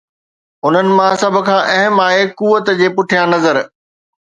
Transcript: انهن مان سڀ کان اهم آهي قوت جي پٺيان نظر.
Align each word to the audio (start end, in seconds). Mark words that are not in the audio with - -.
انهن 0.65 0.87
مان 0.97 1.11
سڀ 1.21 1.35
کان 1.47 1.61
اهم 1.75 1.95
آهي 2.07 2.23
قوت 2.39 2.65
جي 2.79 2.87
پٺيان 2.95 3.27
نظر. 3.35 3.55